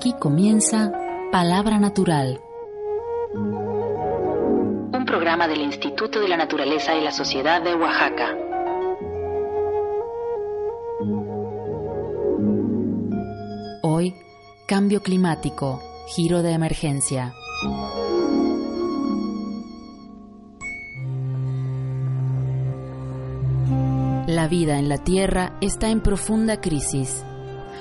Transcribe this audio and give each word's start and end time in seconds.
Aquí 0.00 0.14
comienza 0.14 0.90
Palabra 1.30 1.78
Natural. 1.78 2.40
Un 3.34 5.04
programa 5.06 5.46
del 5.46 5.60
Instituto 5.60 6.20
de 6.20 6.28
la 6.28 6.38
Naturaleza 6.38 6.96
y 6.96 7.04
la 7.04 7.12
Sociedad 7.12 7.60
de 7.60 7.74
Oaxaca. 7.74 8.34
Hoy, 13.82 14.14
cambio 14.66 15.02
climático, 15.02 15.82
giro 16.16 16.40
de 16.40 16.52
emergencia. 16.52 17.34
La 24.26 24.48
vida 24.48 24.78
en 24.78 24.88
la 24.88 24.96
Tierra 24.96 25.58
está 25.60 25.90
en 25.90 26.00
profunda 26.00 26.62
crisis. 26.62 27.22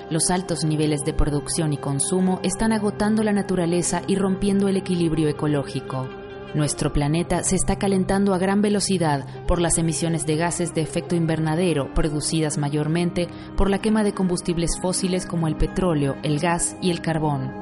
Los 0.09 0.29
altos 0.29 0.63
niveles 0.63 1.03
de 1.05 1.13
producción 1.13 1.73
y 1.73 1.77
consumo 1.77 2.39
están 2.43 2.73
agotando 2.73 3.23
la 3.23 3.33
naturaleza 3.33 4.01
y 4.07 4.15
rompiendo 4.15 4.67
el 4.67 4.77
equilibrio 4.77 5.29
ecológico. 5.29 6.07
Nuestro 6.55 6.91
planeta 6.91 7.43
se 7.43 7.55
está 7.55 7.77
calentando 7.77 8.33
a 8.33 8.39
gran 8.39 8.61
velocidad 8.61 9.25
por 9.45 9.61
las 9.61 9.77
emisiones 9.77 10.25
de 10.25 10.35
gases 10.35 10.73
de 10.73 10.81
efecto 10.81 11.15
invernadero 11.15 11.93
producidas 11.93 12.57
mayormente 12.57 13.27
por 13.55 13.69
la 13.69 13.79
quema 13.79 14.03
de 14.03 14.13
combustibles 14.13 14.71
fósiles 14.81 15.27
como 15.27 15.47
el 15.47 15.57
petróleo, 15.57 16.15
el 16.23 16.39
gas 16.39 16.75
y 16.81 16.89
el 16.89 17.01
carbón. 17.01 17.53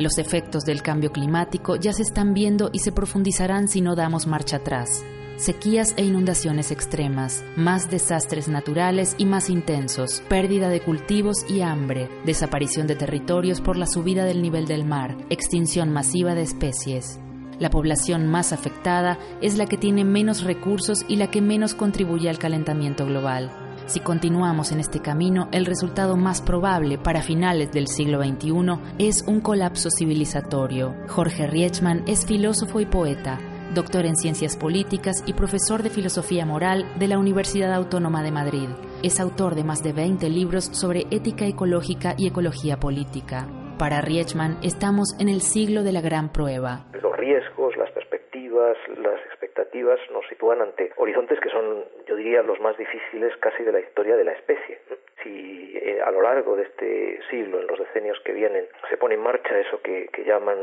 Los 0.00 0.18
efectos 0.18 0.64
del 0.64 0.82
cambio 0.82 1.12
climático 1.12 1.76
ya 1.76 1.92
se 1.92 2.02
están 2.02 2.34
viendo 2.34 2.70
y 2.72 2.80
se 2.80 2.90
profundizarán 2.90 3.68
si 3.68 3.80
no 3.80 3.94
damos 3.94 4.26
marcha 4.26 4.56
atrás 4.56 5.04
sequías 5.36 5.94
e 5.96 6.04
inundaciones 6.04 6.70
extremas, 6.70 7.44
más 7.56 7.90
desastres 7.90 8.48
naturales 8.48 9.14
y 9.18 9.26
más 9.26 9.50
intensos, 9.50 10.22
pérdida 10.28 10.68
de 10.68 10.80
cultivos 10.80 11.44
y 11.48 11.62
hambre, 11.62 12.08
desaparición 12.24 12.86
de 12.86 12.96
territorios 12.96 13.60
por 13.60 13.76
la 13.76 13.86
subida 13.86 14.24
del 14.24 14.42
nivel 14.42 14.66
del 14.66 14.84
mar, 14.84 15.16
extinción 15.30 15.90
masiva 15.92 16.34
de 16.34 16.42
especies. 16.42 17.18
La 17.58 17.70
población 17.70 18.26
más 18.26 18.52
afectada 18.52 19.18
es 19.40 19.56
la 19.56 19.66
que 19.66 19.76
tiene 19.76 20.04
menos 20.04 20.42
recursos 20.42 21.04
y 21.08 21.16
la 21.16 21.30
que 21.30 21.40
menos 21.40 21.74
contribuye 21.74 22.28
al 22.28 22.38
calentamiento 22.38 23.06
global. 23.06 23.50
Si 23.86 24.00
continuamos 24.00 24.72
en 24.72 24.80
este 24.80 25.00
camino, 25.00 25.48
el 25.52 25.66
resultado 25.66 26.16
más 26.16 26.40
probable 26.40 26.98
para 26.98 27.22
finales 27.22 27.72
del 27.72 27.88
siglo 27.88 28.22
XXI 28.22 28.78
es 28.98 29.22
un 29.26 29.40
colapso 29.40 29.90
civilizatorio. 29.90 30.94
Jorge 31.08 31.46
Riechman 31.46 32.04
es 32.06 32.24
filósofo 32.24 32.80
y 32.80 32.86
poeta, 32.86 33.38
doctor 33.74 34.04
en 34.04 34.16
Ciencias 34.16 34.56
Políticas 34.56 35.24
y 35.26 35.32
profesor 35.32 35.82
de 35.82 35.88
Filosofía 35.88 36.44
Moral 36.44 36.84
de 36.98 37.08
la 37.08 37.18
Universidad 37.18 37.72
Autónoma 37.72 38.22
de 38.22 38.30
Madrid. 38.30 38.68
Es 39.02 39.18
autor 39.18 39.54
de 39.54 39.64
más 39.64 39.82
de 39.82 39.92
20 39.92 40.28
libros 40.28 40.66
sobre 40.72 41.04
ética 41.10 41.46
ecológica 41.46 42.14
y 42.18 42.28
ecología 42.28 42.76
política. 42.76 43.48
Para 43.78 44.02
Riechman, 44.02 44.58
estamos 44.62 45.16
en 45.18 45.28
el 45.28 45.40
siglo 45.40 45.82
de 45.82 45.92
la 45.92 46.02
gran 46.02 46.32
prueba. 46.32 46.84
Los 47.00 47.16
riesgos, 47.16 47.76
las 47.76 47.90
perspectivas, 47.92 48.76
las 48.98 49.20
expectativas 49.26 49.98
nos 50.12 50.26
sitúan 50.28 50.60
ante 50.60 50.92
horizontes 50.96 51.40
que 51.40 51.48
son, 51.48 51.84
yo 52.06 52.16
diría, 52.16 52.42
los 52.42 52.60
más 52.60 52.76
difíciles 52.76 53.32
casi 53.40 53.64
de 53.64 53.72
la 53.72 53.80
historia 53.80 54.16
de 54.16 54.24
la 54.24 54.32
especie. 54.32 54.80
Si 55.22 55.78
eh, 55.78 56.00
a 56.04 56.10
lo 56.10 56.20
largo 56.20 56.56
de 56.56 56.64
este 56.64 57.20
siglo, 57.30 57.60
en 57.60 57.66
los 57.66 57.78
decenios 57.78 58.18
que 58.24 58.32
vienen, 58.32 58.66
se 58.90 58.96
pone 58.98 59.14
en 59.14 59.22
marcha 59.22 59.58
eso 59.58 59.80
que, 59.80 60.08
que 60.12 60.24
llaman 60.24 60.58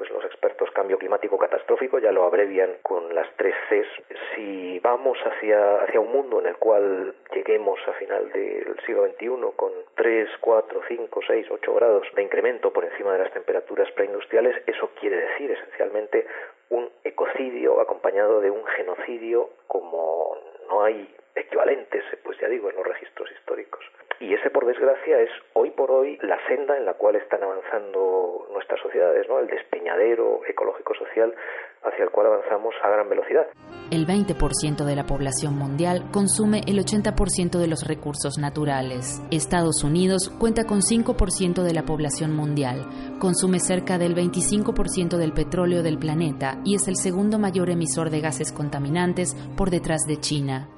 pues 0.00 0.10
los 0.12 0.24
expertos 0.24 0.70
cambio 0.70 0.96
climático 0.96 1.36
catastrófico 1.36 1.98
ya 1.98 2.10
lo 2.10 2.24
abrevian 2.24 2.70
con 2.80 3.14
las 3.14 3.28
tres 3.36 3.54
Cs. 3.68 3.86
Si 4.34 4.78
vamos 4.78 5.18
hacia, 5.26 5.82
hacia 5.82 6.00
un 6.00 6.10
mundo 6.10 6.40
en 6.40 6.46
el 6.46 6.56
cual 6.56 7.14
lleguemos 7.34 7.78
a 7.86 7.92
final 7.92 8.32
del 8.32 8.80
siglo 8.86 9.06
XXI 9.06 9.28
con 9.56 9.72
3, 9.96 10.30
4, 10.40 10.80
5, 10.88 11.20
6, 11.26 11.46
8 11.50 11.74
grados 11.74 12.06
de 12.14 12.22
incremento 12.22 12.72
por 12.72 12.86
encima 12.86 13.12
de 13.12 13.18
las 13.18 13.32
temperaturas 13.34 13.92
preindustriales, 13.92 14.62
eso 14.66 14.88
quiere 14.98 15.16
decir 15.16 15.50
esencialmente 15.50 16.26
un 16.70 16.88
ecocidio 17.04 17.78
acompañado 17.82 18.40
de 18.40 18.50
un 18.50 18.64
genocidio 18.64 19.50
como 19.66 20.34
no 20.70 20.82
hay 20.82 21.14
equivalentes, 21.34 22.04
pues 22.24 22.38
ya 22.38 22.48
digo, 22.48 22.70
en 22.70 22.76
los 22.76 22.86
registros 22.86 23.30
históricos. 23.32 23.84
Y 24.20 24.34
ese, 24.34 24.50
por 24.50 24.66
desgracia, 24.66 25.18
es 25.18 25.30
hoy 25.54 25.70
por 25.70 25.90
hoy 25.90 26.18
la 26.20 26.36
senda 26.46 26.76
en 26.76 26.84
la 26.84 26.92
cual 26.92 27.16
están 27.16 27.42
avanzando 27.42 28.46
nuestras 28.52 28.78
sociedades. 28.80 29.26
El 29.26 29.46
despeñadero 29.46 30.42
ecológico-social 30.46 31.34
hacia 31.82 32.04
el 32.04 32.10
cual 32.10 32.26
avanzamos 32.26 32.74
a 32.82 32.90
gran 32.90 33.08
velocidad. 33.08 33.46
El 33.90 34.06
20% 34.06 34.84
de 34.84 34.94
la 34.94 35.04
población 35.04 35.56
mundial 35.56 36.04
consume 36.12 36.60
el 36.66 36.78
80% 36.78 37.58
de 37.58 37.66
los 37.66 37.88
recursos 37.88 38.36
naturales. 38.38 39.22
Estados 39.30 39.82
Unidos 39.82 40.30
cuenta 40.38 40.64
con 40.64 40.80
5% 40.80 41.62
de 41.62 41.72
la 41.72 41.84
población 41.84 42.36
mundial, 42.36 42.84
consume 43.18 43.58
cerca 43.58 43.96
del 43.96 44.14
25% 44.14 45.16
del 45.16 45.32
petróleo 45.32 45.82
del 45.82 45.98
planeta 45.98 46.58
y 46.62 46.74
es 46.74 46.88
el 46.88 46.96
segundo 46.96 47.38
mayor 47.38 47.70
emisor 47.70 48.10
de 48.10 48.20
gases 48.20 48.52
contaminantes 48.52 49.34
por 49.56 49.70
detrás 49.70 50.02
de 50.06 50.18
China 50.18 50.68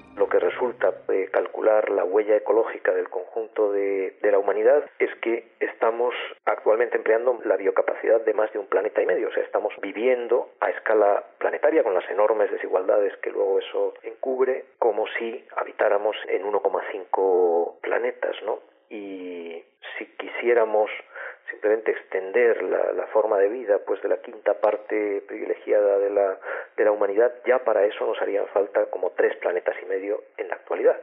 la 1.81 2.05
huella 2.05 2.37
ecológica 2.37 2.93
del 2.93 3.09
conjunto 3.09 3.73
de, 3.73 4.15
la 4.23 4.39
humanidad 4.39 4.85
es 4.99 5.15
que 5.17 5.53
estamos 5.61 6.15
actualmente 6.47 6.97
empleando 6.97 7.39
la 7.45 7.57
biocapacidad 7.57 8.21
de 8.23 8.33
más 8.33 8.53
de 8.53 8.59
un 8.59 8.67
planeta 8.67 9.03
y 9.03 9.07
medio, 9.07 9.29
o 9.29 9.33
sea, 9.33 9.43
estamos 9.43 9.75
viviendo 9.83 10.51
a 10.61 10.71
escala 10.71 11.23
planetaria 11.39 11.83
con 11.83 11.95
las 11.95 12.09
enormes 12.11 12.51
desigualdades 12.51 13.15
que 13.19 13.31
luego 13.31 13.59
eso 13.59 13.95
encubre, 14.03 14.65
como 14.79 15.07
si 15.19 15.45
habitáramos 15.57 16.17
en 16.29 16.45
1,5 16.45 17.81
planetas, 17.81 18.37
¿no? 18.45 18.61
Y 18.89 19.63
si 19.99 20.07
quisiéramos 20.17 20.91
simplemente 21.51 21.93
extender 21.93 22.63
la, 22.63 23.07
forma 23.13 23.39
de 23.39 23.49
vida 23.49 23.79
pues 23.87 24.01
de 24.01 24.09
la 24.09 24.17
quinta 24.23 24.55
parte 24.55 25.23
privilegiada 25.29 25.99
de 25.99 26.09
la, 26.09 26.39
de 26.77 26.85
la 26.85 26.93
humanidad, 26.93 27.31
ya 27.47 27.59
para 27.59 27.85
eso 27.85 28.07
nos 28.07 28.21
harían 28.23 28.47
falta 28.49 28.87
como 28.87 29.11
tres 29.11 29.37
planetas 29.37 29.77
y 29.83 29.87
medio 29.87 30.23
en 30.39 30.49
la 30.49 30.55
actualidad. 30.55 30.97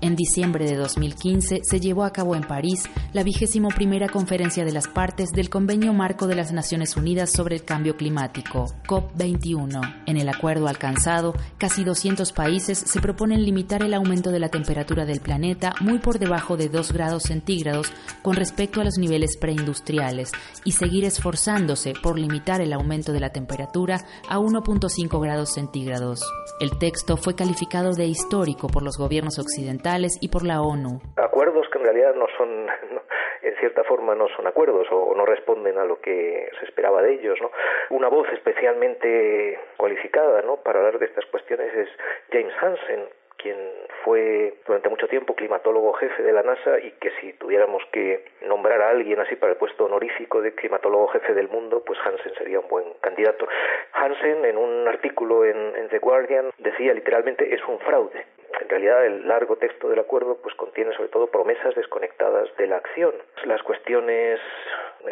En 0.00 0.14
diciembre 0.14 0.64
de 0.64 0.76
2015 0.76 1.62
se 1.64 1.80
llevó 1.80 2.04
a 2.04 2.12
cabo 2.12 2.36
en 2.36 2.42
París 2.42 2.84
la 3.12 3.24
vigésimo 3.24 3.68
primera 3.68 4.08
conferencia 4.08 4.64
de 4.64 4.70
las 4.70 4.86
partes 4.86 5.30
del 5.30 5.50
Convenio 5.50 5.92
Marco 5.92 6.28
de 6.28 6.36
las 6.36 6.52
Naciones 6.52 6.96
Unidas 6.96 7.32
sobre 7.32 7.56
el 7.56 7.64
Cambio 7.64 7.96
Climático, 7.96 8.66
COP21. 8.86 10.02
En 10.06 10.16
el 10.16 10.28
acuerdo 10.28 10.68
alcanzado, 10.68 11.34
casi 11.58 11.82
200 11.82 12.32
países 12.32 12.78
se 12.78 13.00
proponen 13.00 13.44
limitar 13.44 13.82
el 13.82 13.92
aumento 13.92 14.30
de 14.30 14.38
la 14.38 14.50
temperatura 14.50 15.04
del 15.04 15.20
planeta 15.20 15.74
muy 15.80 15.98
por 15.98 16.20
debajo 16.20 16.56
de 16.56 16.68
2 16.68 16.92
grados 16.92 17.24
centígrados 17.24 17.92
con 18.22 18.36
respecto 18.36 18.80
a 18.80 18.84
los 18.84 18.98
niveles 18.98 19.36
preindustriales 19.36 20.30
y 20.64 20.72
seguir 20.72 21.06
esforzándose 21.06 21.94
por 22.00 22.20
limitar 22.20 22.60
el 22.60 22.72
aumento 22.72 23.12
de 23.12 23.20
la 23.20 23.30
temperatura 23.30 24.04
a 24.28 24.38
1.5 24.38 25.20
grados 25.20 25.54
centígrados. 25.54 26.20
El 26.60 26.78
texto 26.78 27.16
fue 27.16 27.34
calificado 27.34 27.94
de 27.94 28.06
histórico 28.06 28.68
por 28.68 28.82
los 28.82 28.96
gobiernos 28.96 29.38
occidentales 29.38 29.88
y 30.20 30.28
por 30.28 30.44
la 30.44 30.62
ONU. 30.62 31.00
Acuerdos 31.16 31.68
que 31.70 31.78
en 31.78 31.84
realidad 31.84 32.14
no 32.14 32.26
son, 32.36 32.48
en 33.42 33.56
cierta 33.56 33.84
forma, 33.84 34.14
no 34.14 34.28
son 34.36 34.46
acuerdos 34.46 34.86
o 34.90 35.14
no 35.14 35.24
responden 35.26 35.78
a 35.78 35.84
lo 35.84 36.00
que 36.00 36.50
se 36.58 36.66
esperaba 36.66 37.02
de 37.02 37.14
ellos. 37.14 37.38
¿no? 37.40 37.50
Una 37.90 38.08
voz 38.08 38.28
especialmente 38.32 39.58
cualificada 39.76 40.42
¿no? 40.42 40.56
para 40.56 40.78
hablar 40.78 40.98
de 40.98 41.06
estas 41.06 41.26
cuestiones 41.26 41.74
es 41.74 41.88
James 42.30 42.54
Hansen, 42.60 43.08
quien 43.36 43.56
fue 44.04 44.54
durante 44.66 44.88
mucho 44.88 45.06
tiempo 45.06 45.34
climatólogo 45.34 45.92
jefe 45.94 46.22
de 46.22 46.32
la 46.32 46.42
NASA 46.42 46.80
y 46.80 46.90
que 46.92 47.10
si 47.20 47.32
tuviéramos 47.34 47.82
que 47.92 48.24
nombrar 48.42 48.82
a 48.82 48.90
alguien 48.90 49.20
así 49.20 49.36
para 49.36 49.52
el 49.52 49.58
puesto 49.58 49.84
honorífico 49.84 50.42
de 50.42 50.54
climatólogo 50.54 51.08
jefe 51.08 51.34
del 51.34 51.48
mundo, 51.48 51.82
pues 51.86 51.98
Hansen 52.04 52.34
sería 52.34 52.58
un 52.58 52.68
buen 52.68 52.94
candidato. 53.00 53.46
Hansen 53.92 54.44
en 54.44 54.56
un 54.56 54.88
artículo 54.88 55.44
en 55.44 55.88
The 55.88 55.98
Guardian 55.98 56.50
decía 56.58 56.94
literalmente 56.94 57.54
es 57.54 57.64
un 57.68 57.78
fraude 57.78 58.26
en 58.68 58.70
realidad 58.70 59.06
el 59.06 59.26
largo 59.26 59.56
texto 59.56 59.88
del 59.88 59.98
acuerdo 59.98 60.36
pues 60.42 60.54
contiene 60.54 60.94
sobre 60.94 61.08
todo 61.08 61.28
promesas 61.28 61.74
desconectadas 61.74 62.54
de 62.58 62.66
la 62.66 62.76
acción. 62.76 63.14
Las 63.46 63.62
cuestiones 63.62 64.38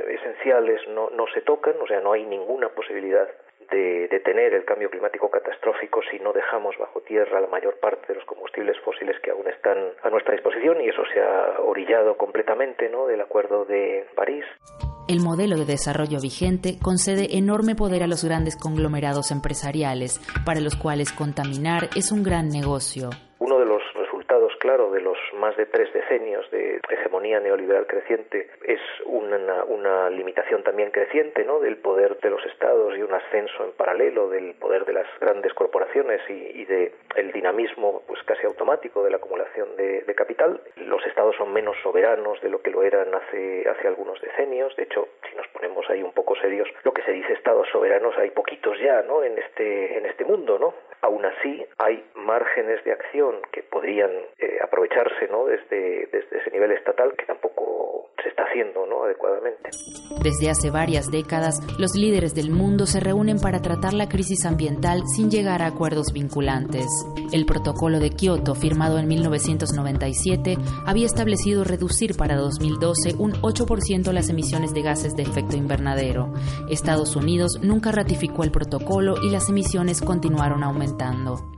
esenciales 0.09 0.87
no, 0.89 1.09
no 1.09 1.25
se 1.33 1.41
tocan, 1.41 1.75
o 1.81 1.87
sea, 1.87 2.01
no 2.01 2.13
hay 2.13 2.27
ninguna 2.27 2.69
posibilidad 2.69 3.27
de 3.71 4.09
detener 4.09 4.53
el 4.53 4.67
cambio 4.67 4.91
climático 4.91 5.31
catastrófico 5.31 6.01
si 6.11 6.19
no 6.19 6.35
dejamos 6.35 6.77
bajo 6.79 7.01
tierra 7.01 7.41
la 7.41 7.47
mayor 7.47 7.81
parte 7.81 8.09
de 8.09 8.17
los 8.17 8.25
combustibles 8.27 8.79
fósiles 8.85 9.17
que 9.23 9.31
aún 9.31 9.49
están 9.49 9.79
a 10.03 10.11
nuestra 10.11 10.35
disposición 10.35 10.83
y 10.83 10.89
eso 10.89 11.03
se 11.13 11.21
ha 11.21 11.59
orillado 11.61 12.17
completamente 12.19 12.91
¿no? 12.91 13.07
del 13.07 13.23
Acuerdo 13.23 13.65
de 13.65 14.07
París. 14.15 14.45
El 15.09 15.21
modelo 15.21 15.57
de 15.57 15.65
desarrollo 15.65 16.21
vigente 16.21 16.79
concede 16.83 17.39
enorme 17.39 17.75
poder 17.75 18.03
a 18.03 18.07
los 18.07 18.23
grandes 18.23 18.57
conglomerados 18.61 19.31
empresariales, 19.31 20.21
para 20.45 20.61
los 20.61 20.77
cuales 20.77 21.13
contaminar 21.13 21.89
es 21.97 22.13
un 22.13 22.23
gran 22.23 22.49
negocio. 22.49 23.11
Uno 23.39 23.59
de 23.59 23.67
los 23.67 23.83
claro, 24.67 24.91
de 24.91 25.01
los 25.01 25.17
más 25.39 25.57
de 25.57 25.67
tres 25.67 25.93
decenios 26.09 26.49
de 26.51 26.81
hegemonía 26.89 27.41
neoliberal 27.41 27.87
creciente 27.87 28.49
es 28.65 28.81
una, 29.05 29.65
una 29.65 30.11
limitación 30.11 30.63
también 30.63 30.91
creciente 30.91 31.45
¿no? 31.45 31.59
del 31.61 31.77
poder 31.79 32.19
de 32.21 32.31
los 32.31 32.45
estados 32.47 32.97
y 32.97 33.03
un 33.03 33.13
ascenso 33.13 33.65
en 33.65 33.73
paralelo 33.73 34.29
del 34.29 34.55
poder 34.55 34.85
de 34.85 34.93
las 34.93 35.07
grandes 35.21 35.53
corporaciones 35.55 36.21
y, 36.29 36.33
y 36.33 36.67
dinamismo 37.37 38.03
pues 38.07 38.23
casi 38.25 38.47
automático 38.47 39.05
de 39.05 39.11
la 39.11 39.19
acumulación 39.19 39.77
de, 39.77 40.01
de, 40.03 40.15
capital. 40.15 40.61
Los 40.77 41.05
estados 41.07 41.37
son 41.37 41.53
menos 41.53 41.77
soberanos 41.83 42.41
de 42.41 42.49
lo 42.49 42.63
que 42.63 42.71
lo 42.71 42.83
eran 42.83 43.15
hace, 43.15 43.69
hace 43.69 43.87
algunos 43.87 44.21
decenios. 44.21 44.75
De 44.77 44.85
hecho, 44.85 45.09
si 45.29 45.37
nos 45.37 45.46
ponemos 45.57 45.89
ahí 45.89 46.03
un 46.03 46.13
poco 46.13 46.37
serios, 46.37 46.69
lo 46.85 46.93
que 46.93 47.03
se 47.03 47.13
dice 47.13 47.33
estados 47.33 47.67
soberanos 47.73 48.17
hay 48.19 48.31
poquitos 48.31 48.79
ya 48.79 49.03
¿no? 49.03 49.25
en, 49.25 49.39
este, 49.39 49.97
en 49.97 50.07
este 50.07 50.25
mundo. 50.25 50.59
¿no? 50.59 50.75
Aún 51.01 51.25
así, 51.25 51.65
hay 51.79 52.05
márgenes 52.15 52.85
de 52.85 52.93
acción 52.93 53.41
que 53.53 53.63
podrían 53.63 54.11
eh, 54.39 54.59
aprovecharse 54.63 55.29
¿no? 55.29 55.47
desde, 55.47 56.07
desde 56.13 56.39
ese 56.39 56.51
nivel 56.51 56.73
estatal 56.73 57.15
que 57.17 57.25
tampoco 57.25 58.11
se 58.23 58.29
está 58.29 58.45
haciendo 58.45 58.87
¿no? 58.87 59.05
adecuadamente. 59.05 59.71
Desde 60.23 60.51
hace 60.51 60.71
varias 60.71 61.11
décadas, 61.11 61.61
los 61.79 61.95
líderes 61.95 62.35
del 62.35 62.51
mundo 62.51 62.87
se 62.87 63.01
reúnen 63.01 63.39
para 63.39 63.61
tratar 63.61 63.93
la 63.93 64.09
crisis 64.09 64.45
ambiental 64.45 65.03
sin 65.07 65.31
llegar 65.31 65.63
a 65.63 65.67
acuerdos 65.67 66.13
vinculantes. 66.13 66.87
El 67.33 67.47
protocolo 67.47 68.01
de 68.01 68.11
Kioto, 68.11 68.55
firmado 68.55 68.99
en 68.99 69.09
1997, 69.09 70.57
había 70.87 71.07
establecido 71.07 71.65
reducir 71.65 72.17
para 72.17 72.37
2012 72.37 73.15
un 73.19 73.33
8% 73.35 74.13
las 74.13 74.29
emisiones 74.29 74.73
de 74.73 74.83
gases 74.83 75.15
de 75.15 75.23
efecto 75.23 75.57
invernadero. 75.57 76.33
Estados 76.71 77.17
Unidos 77.17 77.59
nunca 77.63 77.93
ratificó 77.93 78.45
el 78.45 78.51
protocolo 78.51 79.17
y 79.23 79.31
las 79.31 79.49
emisiones 79.49 80.01
continuaron 80.01 80.63
aumentando 80.63 81.56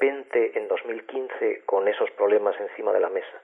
repente 0.00 0.58
en 0.58 0.66
2015 0.66 1.62
con 1.66 1.86
esos 1.86 2.10
problemas 2.12 2.58
encima 2.58 2.92
de 2.92 3.00
la 3.00 3.10
mesa. 3.10 3.42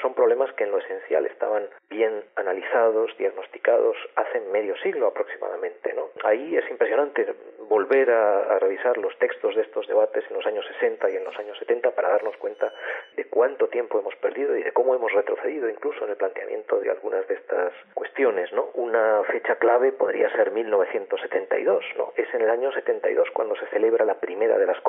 son 0.00 0.14
problemas 0.14 0.52
que 0.54 0.64
en 0.64 0.70
lo 0.70 0.78
esencial 0.78 1.26
estaban 1.26 1.68
bien 1.90 2.24
analizados, 2.34 3.16
diagnosticados 3.18 3.96
hace 4.16 4.40
medio 4.52 4.76
siglo 4.78 5.06
aproximadamente. 5.06 5.92
¿no? 5.92 6.08
Ahí 6.24 6.56
es 6.56 6.68
impresionante 6.70 7.26
volver 7.68 8.10
a, 8.10 8.58
revisar 8.58 8.96
los 8.98 9.16
textos 9.18 9.54
de 9.54 9.62
estos 9.62 9.86
debates 9.86 10.24
en 10.28 10.36
los 10.36 10.46
años 10.46 10.64
60 10.80 11.10
y 11.10 11.16
en 11.16 11.24
los 11.24 11.36
años 11.38 11.58
70 11.58 11.90
para 11.92 12.08
darnos 12.08 12.36
cuenta 12.38 12.72
de 13.16 13.24
cuánto 13.26 13.68
tiempo 13.68 13.98
hemos 13.98 14.14
perdido 14.16 14.56
y 14.56 14.62
de 14.62 14.72
cómo 14.72 14.94
hemos 14.94 15.12
retrocedido 15.12 15.68
incluso 15.68 16.04
en 16.04 16.10
el 16.10 16.16
planteamiento 16.16 16.80
de 16.80 16.90
algunas 16.90 17.26
de 17.28 17.34
estas 17.34 17.72
cuestiones. 17.94 18.52
¿no? 18.52 18.70
Una 18.74 19.22
fecha 19.24 19.56
clave 19.56 19.92
podría 19.92 20.30
ser 20.32 20.50
1972. 20.52 21.84
¿no? 21.96 22.12
Es 22.16 22.32
en 22.34 22.42
el 22.42 22.50
año 22.50 22.72
72 22.72 23.30
cuando 23.32 23.56
se 23.56 23.66
celebra 23.66 24.04
la 24.04 24.20
primera 24.20 24.58
de 24.58 24.66
las 24.66 24.80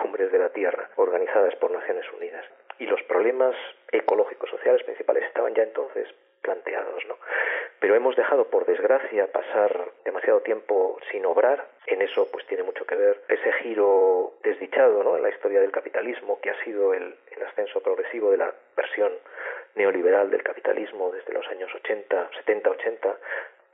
la 0.43 0.49
Tierra 0.49 0.89
organizadas 0.97 1.55
por 1.55 1.71
Naciones 1.71 2.05
Unidas. 2.13 2.45
Y 2.79 2.85
los 2.85 3.01
problemas 3.03 3.55
ecológicos 3.91 4.49
sociales 4.49 4.83
principales 4.83 5.23
estaban 5.23 5.53
ya 5.53 5.63
entonces 5.63 6.07
planteados, 6.41 7.05
¿no? 7.07 7.17
Pero 7.79 7.95
hemos 7.95 8.15
dejado, 8.15 8.49
por 8.49 8.65
desgracia, 8.65 9.31
pasar 9.31 9.91
demasiado 10.03 10.41
tiempo 10.41 10.99
sin 11.11 11.25
obrar. 11.25 11.65
En 11.87 12.01
eso, 12.01 12.29
pues, 12.31 12.45
tiene 12.47 12.63
mucho 12.63 12.85
que 12.85 12.95
ver 12.95 13.21
ese 13.27 13.51
giro 13.63 14.33
desdichado, 14.43 15.03
¿no? 15.03 15.15
En 15.15 15.23
la 15.23 15.29
historia 15.29 15.61
del 15.61 15.71
capitalismo, 15.71 16.39
que 16.41 16.49
ha 16.49 16.63
sido 16.63 16.93
el, 16.93 17.15
el 17.31 17.43
ascenso 17.43 17.81
progresivo 17.81 18.31
de 18.31 18.37
la 18.37 18.53
versión 18.75 19.13
neoliberal 19.75 20.29
del 20.29 20.43
capitalismo 20.43 21.11
desde 21.11 21.33
los 21.33 21.47
años 21.47 21.73
80, 21.73 22.29
70, 22.45 22.69
80 22.69 23.17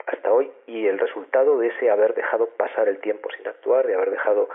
hasta 0.06 0.31
hoy 0.31 0.51
y 0.66 0.88
el 0.88 0.98
resultado 0.98 1.60
de 1.60 1.68
ese 1.68 1.89
haber 1.89 2.16
dejado 2.16 2.48
pasar 2.57 2.88
el 2.88 3.00
tiempo 3.00 3.30
sin 3.36 3.48
actuar, 3.48 3.86
de 3.86 3.95
haber 3.95 4.12
dejado 4.12 4.50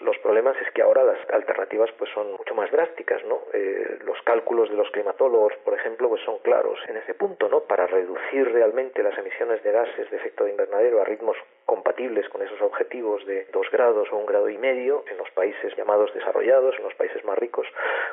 los 0.00 0.18
problemas 0.18 0.56
es 0.58 0.70
que 0.72 0.82
ahora 0.82 1.04
las 1.04 1.18
alternativas 1.30 1.90
pues 1.98 2.10
son 2.12 2.32
mucho 2.32 2.54
más 2.54 2.70
drásticas, 2.70 3.24
¿no? 3.24 3.40
Eh, 3.52 3.98
los 4.04 4.20
cálculos 4.22 4.70
de 4.70 4.76
los 4.76 4.90
climatólogos, 4.90 5.54
por 5.64 5.74
ejemplo, 5.74 6.08
pues 6.08 6.22
son 6.24 6.38
claros 6.38 6.78
en 6.88 6.96
ese 6.96 7.14
punto, 7.14 7.48
¿no? 7.48 7.60
Para 7.60 7.86
reducir 7.86 8.50
realmente 8.52 9.02
las 9.02 9.16
emisiones 9.18 9.62
de 9.62 9.72
gases 9.72 10.10
de 10.10 10.16
efecto 10.16 10.44
de 10.44 10.50
invernadero 10.50 11.00
a 11.00 11.04
ritmos 11.04 11.36
compatibles 11.64 12.28
con 12.28 12.42
esos 12.42 12.60
objetivos 12.62 13.24
de 13.26 13.46
dos 13.52 13.70
grados 13.70 14.08
o 14.12 14.16
un 14.16 14.26
grado 14.26 14.48
y 14.48 14.58
medio 14.58 15.04
en 15.10 15.16
los 15.18 15.30
países 15.30 15.76
llamados 15.76 16.12
desarrollados, 16.14 16.76
en 16.76 16.84
los 16.84 16.94
países 16.94 17.24
más 17.24 17.38
ricos, 17.38 17.66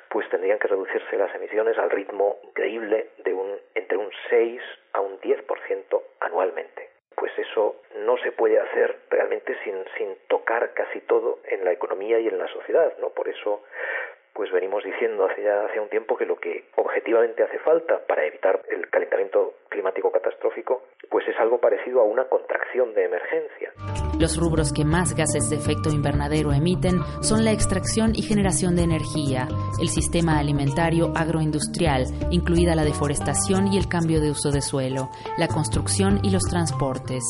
pues 0.10 0.30
tendrían 0.30 0.60
que 0.60 0.68
reducirse 0.68 1.18
las 1.18 1.34
emisiones 1.36 1.78
al 1.78 1.89
ritmo 1.89 2.38
increíble 2.44 3.10
de 3.24 3.34
un 3.34 3.57
entre 3.75 3.98
un 3.98 4.10
6 4.30 4.62
a 4.94 5.01
un 5.01 5.19
10% 5.19 6.01
anualmente 6.19 6.98
pues 7.18 7.31
eso 7.39 7.81
no 8.07 8.18
se 8.24 8.31
puede 8.31 8.57
hacer 8.57 8.95
realmente 9.09 9.54
sin, 9.65 9.75
sin 9.98 10.15
tocar 10.30 10.74
casi 10.74 11.01
todo 11.01 11.39
en 11.44 11.65
la 11.65 11.74
economía 11.74 12.18
y 12.19 12.27
en 12.30 12.38
la 12.38 12.48
sociedad, 12.48 12.94
¿no? 13.00 13.09
Por 13.09 13.27
eso 13.27 13.63
pues 14.38 14.51
venimos 14.51 14.83
diciendo 14.83 15.25
hace 15.25 15.42
ya 15.42 15.81
un 15.81 15.89
tiempo 15.89 16.15
que 16.15 16.25
lo 16.25 16.36
que 16.36 16.65
objetivamente 16.75 17.44
hace 17.44 17.57
falta 17.57 18.00
para 18.07 18.24
evitar 18.24 18.62
el 18.69 18.88
calentamiento 18.88 19.56
climático 19.68 20.12
catastrófico, 20.12 20.83
pues 21.09 21.27
es 21.27 21.36
algo 21.39 21.59
parecido 21.59 22.01
a 22.01 22.04
una 22.04 22.25
contracción 22.25 22.94
de 22.94 23.06
emergencia. 23.06 23.74
Los 24.19 24.38
rubros 24.38 24.71
que 24.71 24.86
más 24.86 25.15
gases 25.15 25.50
de 25.50 25.56
efecto 25.56 25.89
invernadero 25.89 26.53
emiten 26.53 27.00
son 27.21 27.44
la 27.44 27.51
extracción 27.51 28.13
y 28.13 28.21
generación 28.21 28.75
de 28.75 28.83
energía, 28.83 29.48
el 29.81 29.89
sistema 29.89 30.38
alimentario 30.38 31.12
agroindustrial, 31.15 32.06
incluida 32.30 32.75
la 32.75 32.83
deforestación 32.83 33.74
y 33.74 33.80
el 33.80 33.89
cambio 33.89 34.21
de 34.21 34.30
uso 34.30 34.51
de 34.51 34.62
suelo, 34.62 35.10
la 35.39 35.48
construcción 35.48 36.19
y 36.24 36.30
los 36.30 36.44
transportes. 36.44 37.24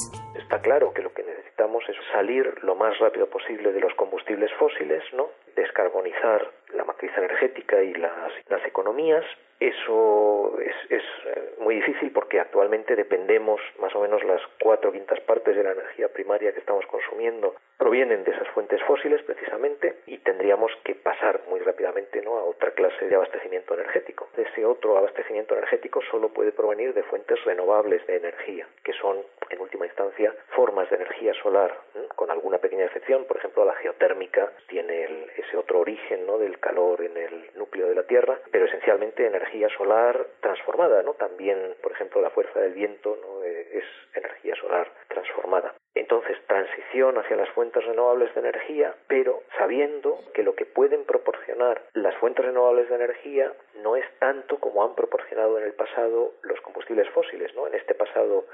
Está 0.47 0.61
claro 0.61 0.93
que 0.93 1.01
lo 1.01 1.13
que 1.13 1.23
necesitamos 1.23 1.83
es 1.89 1.97
salir 2.13 2.63
lo 2.63 2.73
más 2.73 2.97
rápido 2.99 3.27
posible 3.27 3.73
de 3.73 3.81
los 3.81 3.93
combustibles 3.95 4.49
fósiles, 4.53 5.03
¿no? 5.11 5.27
descarbonizar 5.57 6.49
la 6.73 6.85
matriz 6.85 7.11
energética 7.17 7.83
y 7.83 7.93
las, 7.95 8.31
las 8.47 8.65
economías. 8.65 9.25
Eso 9.59 10.59
es, 10.59 10.91
es, 10.91 11.03
eh, 11.25 11.55
muy 11.59 11.75
difícil 11.75 12.11
porque 12.11 12.39
actualmente 12.39 12.95
dependemos 12.95 13.59
más 13.79 13.93
o 13.95 14.01
menos 14.01 14.23
las 14.23 14.41
cuatro 14.61 14.91
quintas 14.91 15.19
partes 15.21 15.55
de 15.55 15.63
la 15.63 15.71
energía 15.71 16.09
primaria 16.09 16.53
que 16.53 16.59
estamos 16.59 16.85
consumiendo 16.85 17.55
provienen 17.77 18.23
de 18.23 18.31
esas 18.31 18.47
fuentes 18.49 18.81
fósiles 18.83 19.21
precisamente 19.23 19.97
y 20.07 20.17
tendríamos 20.19 20.71
que 20.83 20.95
pasar 20.95 21.41
muy 21.47 21.59
rápidamente 21.59 22.21
¿no? 22.21 22.37
a 22.37 22.43
otra 22.43 22.71
clase 22.71 23.07
de 23.07 23.15
abastecimiento 23.15 23.73
energético. 23.73 24.29
Ese 24.35 24.65
otro 24.65 24.97
abastecimiento 24.97 25.55
energético 25.55 26.01
solo 26.11 26.29
puede 26.29 26.51
provenir 26.51 26.93
de 26.93 27.03
fuentes 27.03 27.43
renovables 27.45 28.05
de 28.07 28.17
energía, 28.17 28.67
que 28.83 28.93
son 28.93 29.17
en 29.49 29.61
última 29.61 29.85
instancia 29.85 30.33
formas 30.55 30.89
de 30.89 30.97
energía 30.97 31.33
solar, 31.35 31.75
con 32.15 32.31
alguna 32.31 32.57
pequeña 32.57 32.85
excepción, 32.85 33.25
por 33.25 33.37
ejemplo 33.37 33.63
la 33.63 33.75
geotérmica 33.75 34.51
tiene 34.67 35.03
el, 35.03 35.31
ese 35.37 35.57
otro 35.57 35.79
origen 35.79 36.25
¿no? 36.25 36.37
del 36.37 36.59
calor 36.59 37.01
en 37.03 37.15
el 37.15 37.51
núcleo 37.55 37.87
de 37.87 37.95
la 37.95 38.03
Tierra, 38.03 38.39
pero 38.51 38.65
esencialmente 38.65 39.25
energía 39.25 39.46
solar 39.77 40.27
transformada, 40.41 41.01
¿no? 41.03 41.13
También, 41.13 41.75
por 41.81 41.91
ejemplo, 41.91 42.21
la 42.21 42.29
fuerza 42.29 42.59
del 42.59 42.73
viento 42.73 43.17
¿no? 43.21 43.43
Eh, 43.43 43.79
es 43.79 43.83
energía 44.15 44.55
solar 44.55 44.91
transformada. 45.07 45.73
Entonces, 45.95 46.37
transición 46.47 47.17
hacia 47.17 47.35
las 47.35 47.49
fuentes 47.49 47.83
renovables 47.83 48.33
de 48.33 48.41
energía, 48.41 48.93
pero 49.07 49.41
sabiendo 49.57 50.19
que 50.33 50.43
lo 50.43 50.55
que 50.55 50.65
pueden 50.65 51.05
proporcionar 51.05 51.81
las 51.93 52.15
fuentes 52.17 52.45
renovables 52.45 52.89
de 52.89 52.95
energía 52.95 53.51
no 53.81 53.95
es 53.95 54.05
tanto 54.19 54.59
como 54.59 54.83
han 54.83 54.95
proporcionado 54.95 55.57
en 55.57 55.65
el 55.65 55.73
pasado 55.73 56.33
los 56.43 56.61
combustibles 56.61 56.76
fósiles, 57.17 57.53
¿no? 57.55 57.67
En 57.67 57.73
este 57.73 57.93
pasado 57.95 58.45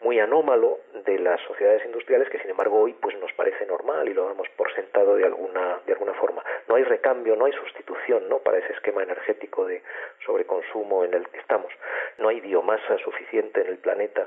muy 0.00 0.18
anómalo 0.20 0.78
de 1.04 1.18
las 1.18 1.40
sociedades 1.42 1.84
industriales 1.84 2.28
que 2.30 2.38
sin 2.40 2.50
embargo 2.50 2.80
hoy 2.80 2.94
pues 2.94 3.16
nos 3.18 3.32
parece 3.32 3.66
normal 3.66 4.08
y 4.08 4.14
lo 4.14 4.26
damos 4.26 4.48
por 4.56 4.72
sentado 4.74 5.16
de 5.16 5.24
alguna 5.24 5.80
de 5.86 5.92
alguna 5.92 6.14
forma. 6.14 6.44
No 6.68 6.76
hay 6.76 6.84
recambio, 6.84 7.36
no 7.36 7.46
hay 7.46 7.52
sustitución, 7.52 8.28
¿no? 8.28 8.38
para 8.38 8.58
ese 8.58 8.72
esquema 8.72 9.02
energético 9.02 9.66
de 9.66 9.82
sobreconsumo 10.26 11.04
en 11.04 11.14
el 11.14 11.28
que 11.28 11.38
estamos. 11.38 11.72
No 12.18 12.28
hay 12.28 12.40
biomasa 12.40 12.98
suficiente 12.98 13.60
en 13.60 13.68
el 13.68 13.78
planeta 13.78 14.26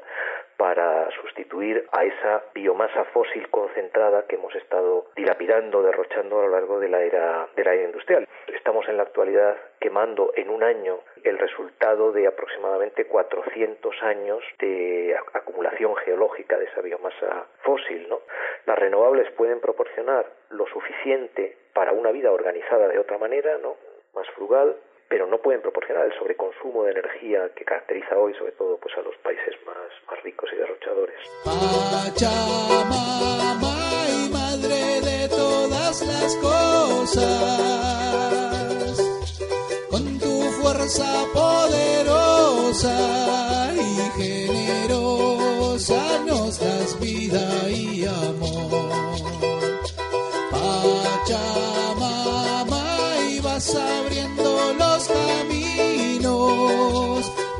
para 0.58 1.10
sustituir 1.22 1.86
a 1.92 2.04
esa 2.06 2.44
biomasa 2.54 3.04
fósil 3.06 3.50
concentrada 3.50 4.26
que 4.28 4.36
hemos 4.36 4.56
estado 4.56 5.08
dilapidando, 5.16 5.84
derrochando 5.84 6.40
a 6.40 6.44
lo 6.44 6.50
largo 6.50 6.80
de 6.80 6.90
la 6.90 7.02
era 7.02 7.48
de 7.56 7.64
la 7.64 7.74
era 7.74 7.86
industrial. 7.86 8.28
Estamos 8.48 8.88
en 8.88 8.98
la 8.98 9.04
actualidad 9.04 9.58
quemando 9.80 10.32
en 10.36 10.50
un 10.50 10.64
año 10.64 11.00
el 11.24 11.38
resultado 11.38 12.12
de 12.12 12.28
aproximadamente 12.28 13.06
400 13.06 14.04
años 14.04 14.44
de 14.60 15.16
acumulación 15.34 15.96
geológica 15.98 16.58
de 16.58 16.66
esa 16.66 16.82
biomasa 16.82 17.48
fósil, 17.64 18.08
¿no? 18.10 18.22
Las 18.66 18.78
renovables 18.78 19.32
pueden 19.32 19.60
proporcionar 19.60 20.26
lo 20.50 20.66
suficiente 20.68 21.58
para 21.74 21.94
una 21.94 22.12
vida 22.12 22.32
organizada 22.32 22.88
de 22.88 23.00
otra 23.00 23.18
manera, 23.18 23.58
¿no? 23.58 23.76
Más 24.14 24.28
frugal, 24.32 24.76
pero 25.08 25.28
no 25.28 25.40
pueden 25.40 25.62
proporcionar 25.62 26.06
el 26.06 26.14
sobreconsumo 26.18 26.84
de 26.86 26.92
energía 26.92 27.50
que 27.56 27.66
caracteriza 27.66 28.18
hoy 28.18 28.34
sobre 28.36 28.54
todo 28.54 28.78
pues 28.78 28.96
a 28.98 29.02
los 29.02 29.16
países 29.18 29.56
más, 29.66 29.76
más 30.10 30.24
ricos 30.24 30.50
y 30.54 30.56
derrochadores. 30.56 31.20
Hermosa 41.74 42.98
y 43.76 44.12
generosa 44.22 46.02
nos 46.26 46.60
das 46.60 47.00
vida 47.00 47.70
y 47.70 48.06
amor. 48.06 48.70
Pachamama 50.52 51.68
y 53.30 53.40
vas 53.40 53.74
abriendo 53.76 54.74
los 54.74 55.08
caminos, 55.08 56.42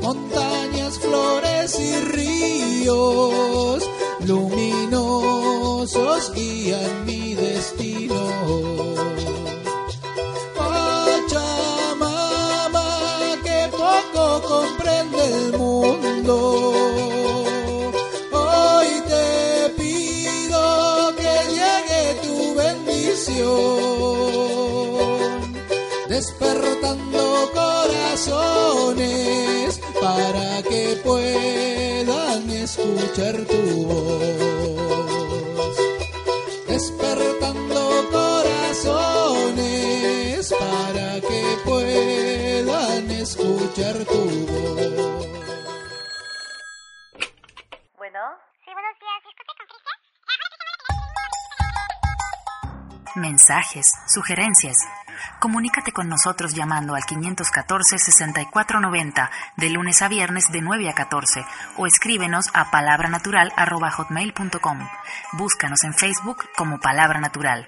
montañas, 0.00 0.98
flores 0.98 1.78
y 1.80 1.94
ríos 2.00 3.51
despertando 26.08 27.50
corazones 27.54 29.00
para 30.00 30.62
que 30.62 31.00
puedan 31.02 32.50
escuchar 32.50 33.34
tu 33.46 33.86
voz. 33.86 34.26
Despertando 36.68 38.08
corazones 38.12 39.32
para 40.52 41.20
que 41.20 41.42
puedan 41.64 43.10
escuchar 43.10 43.96
tu 44.04 44.22
voz. 44.46 44.91
Mensajes, 53.42 53.90
sugerencias. 54.06 54.76
Comunícate 55.40 55.90
con 55.90 56.08
nosotros 56.08 56.54
llamando 56.54 56.94
al 56.94 57.02
514-6490 57.02 59.30
de 59.56 59.70
lunes 59.70 60.00
a 60.00 60.06
viernes 60.06 60.44
de 60.52 60.62
9 60.62 60.88
a 60.88 60.92
14 60.92 61.44
o 61.76 61.88
escríbenos 61.88 62.44
a 62.54 62.70
palabranatural.hotmail.com. 62.70 64.78
Búscanos 65.32 65.82
en 65.82 65.92
Facebook 65.92 66.44
como 66.56 66.78
Palabra 66.78 67.18
Natural. 67.18 67.66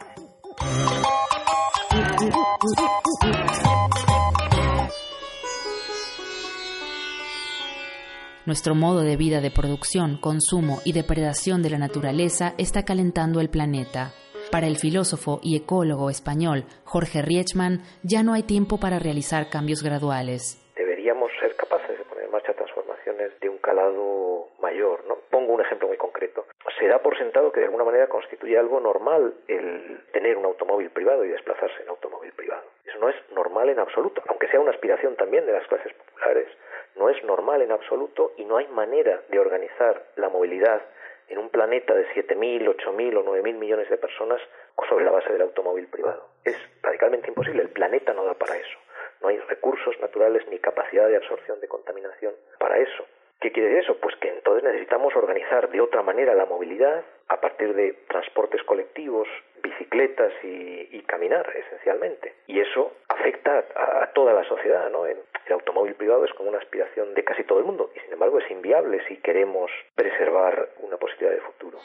Nuestro 8.47 8.77
modo 8.77 9.01
de 9.01 9.17
vida 9.17 9.41
de 9.41 9.51
producción, 9.51 10.19
consumo 10.19 10.81
y 10.85 10.93
depredación 10.93 11.63
de 11.63 11.71
la 11.71 11.79
naturaleza 11.79 12.55
está 12.59 12.85
calentando 12.85 13.41
el 13.41 13.51
planeta. 13.51 14.13
Para 14.55 14.69
el 14.69 14.77
filósofo 14.77 15.41
y 15.43 15.57
ecólogo 15.57 16.11
español 16.11 16.63
Jorge 16.85 17.23
Riechman, 17.23 17.83
ya 18.05 18.23
no 18.23 18.35
hay 18.35 18.45
tiempo 18.45 18.79
para 18.79 19.01
realizar 19.01 19.51
cambios 19.51 19.83
graduales. 19.83 20.63
Deberíamos 20.77 21.33
ser 21.41 21.57
capaces 21.57 21.99
de 21.99 22.05
poner 22.05 22.27
en 22.27 22.31
marcha 22.31 22.53
transformaciones 22.53 23.33
de 23.41 23.49
un 23.49 23.59
calado 23.59 24.51
mayor. 24.63 25.03
¿no? 25.09 25.17
Pongo 25.29 25.55
un 25.55 25.61
ejemplo 25.61 25.89
muy 25.89 25.97
concreto. 25.97 26.47
Se 26.79 26.87
da 26.87 27.01
por 27.01 27.19
sentado 27.19 27.51
que 27.51 27.59
de 27.59 27.67
alguna 27.67 27.83
manera 27.83 28.07
constituye 28.07 28.57
algo 28.57 28.79
normal 28.79 29.35
el 29.49 30.05
tener 30.13 30.37
un 30.37 30.45
automóvil 30.45 30.89
privado 30.91 31.25
y 31.25 31.31
desplazarse 31.31 31.83
en 31.83 31.89
automóvil 31.89 32.31
privado. 32.35 32.63
Eso 32.87 33.01
no 33.01 33.09
es 33.09 33.17
normal 33.35 33.71
en 33.71 33.81
absoluto, 33.81 34.23
aunque 34.29 34.47
sea 34.47 34.61
una 34.61 34.71
aspiración 34.71 35.17
también 35.17 35.47
de 35.47 35.53
las 35.53 35.67
clases 35.67 35.93
populares 35.95 36.47
no 36.97 37.11
es 37.11 37.23
normal 37.25 37.63
en 37.63 37.73
absoluto 37.73 38.33
y 38.37 38.45
no 38.45 38.57
hay 38.57 38.69
manera 38.69 39.21
de 39.29 39.39
organizar 39.39 40.05
la 40.17 40.29
movilidad 40.29 40.81
en 41.35 41.41
un 41.41 41.51
planeta 41.51 41.95
de 41.95 42.07
7.000, 42.15 42.65
8.000 42.77 43.17
o 43.17 43.25
9.000 43.25 43.55
millones 43.55 43.91
de 43.91 43.99
personas 43.99 44.41
sobre 44.89 45.05
la 45.05 45.11
base 45.11 45.33
del 45.33 45.43
automóvil 45.43 45.89
privado. 45.89 46.29
Es 46.45 46.57
radicalmente 46.81 47.29
imposible, 47.29 47.63
el 47.63 47.71
planeta 47.71 48.13
no 48.15 48.25
da 48.25 48.35
para 48.35 48.57
eso. 48.57 48.79
No 49.21 49.29
hay 49.29 49.39
recursos 49.39 49.99
naturales 50.01 50.47
ni 50.49 50.59
capacidad 50.59 51.09
de 51.09 51.17
absorción 51.17 51.61
de 51.61 51.67
contaminación 51.67 52.35
para 52.61 52.79
eso. 52.79 53.05
¿Qué 53.41 53.51
quiere 53.51 53.71
decir 53.71 53.85
eso? 53.85 54.01
Pues 54.01 54.15
que 54.17 54.29
entonces 54.29 54.63
necesitamos 54.63 55.15
organizar 55.17 55.69
de 55.71 55.81
otra 55.81 56.03
manera 56.03 56.35
la 56.35 56.47
movilidad 56.47 57.03
a 57.29 57.41
partir 57.41 57.75
de 57.75 57.95
transportes 58.09 58.63
colectivos, 58.63 59.27
bicicletas 59.65 60.33
y, 60.43 61.01
caminar, 61.07 61.49
esencialmente. 61.57 62.35
Y 62.47 62.61
eso 62.61 62.93
afecta 63.09 63.65
a, 63.75 64.13
toda 64.13 64.33
la 64.33 64.45
sociedad, 64.45 64.91
¿no? 64.91 65.07
El, 65.07 65.19
automóvil 65.51 65.95
privado 65.95 66.25
es 66.25 66.33
como 66.35 66.49
una 66.49 66.59
aspiración 66.59 67.15
de 67.15 67.23
casi 67.23 67.45
todo 67.45 67.61
el 67.61 67.65
mundo 67.65 67.91
y 67.95 68.01
sin 68.01 68.15
embargo 68.15 68.41
es 68.41 68.51
inviable 68.51 68.99
si 69.07 69.19
queremos 69.19 69.71
preservar 69.95 70.71
una 70.81 70.97
posibilidad 70.97 71.33
de 71.33 71.41
futuro. 71.43 71.79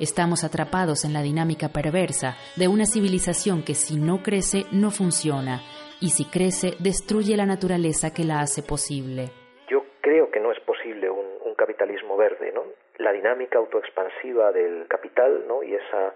Estamos 0.00 0.44
atrapados 0.44 1.04
en 1.04 1.12
la 1.12 1.20
dinámica 1.20 1.68
perversa 1.68 2.36
de 2.56 2.68
una 2.68 2.86
civilización 2.86 3.64
que 3.64 3.74
si 3.74 3.96
no 3.96 4.22
crece 4.22 4.64
no 4.72 4.90
funciona 4.90 5.60
y 6.00 6.10
si 6.10 6.24
crece 6.24 6.74
destruye 6.80 7.36
la 7.36 7.44
naturaleza 7.44 8.14
que 8.14 8.24
la 8.24 8.40
hace 8.40 8.62
posible. 8.62 9.30
Yo 9.68 9.84
creo 10.00 10.30
que 10.30 10.40
no 10.40 10.52
es 10.52 10.60
posible 10.60 11.10
un, 11.10 11.32
capitalismo 11.54 12.16
verde, 12.16 12.50
¿no? 12.52 12.62
La 12.98 13.12
dinámica 13.12 13.58
autoexpansiva 13.58 14.52
del 14.52 14.86
capital, 14.88 15.44
¿no? 15.46 15.62
Y 15.62 15.74
esa 15.74 16.14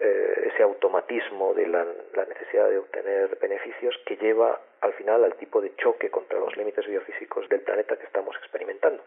eh, 0.00 0.50
ese 0.52 0.62
automatismo 0.62 1.54
de 1.54 1.66
la, 1.66 1.84
necesidad 2.28 2.68
de 2.70 2.78
obtener 2.78 3.36
beneficios 3.40 3.98
que 4.06 4.16
lleva 4.16 4.60
al 4.80 4.92
final 4.92 5.24
al 5.24 5.34
tipo 5.34 5.60
de 5.60 5.74
choque 5.74 6.08
contra 6.08 6.38
los 6.38 6.56
límites 6.56 6.86
biofísicos 6.86 7.48
del 7.48 7.62
planeta 7.62 7.96
que 7.96 8.06
estamos 8.06 8.36
experimentando. 8.36 9.02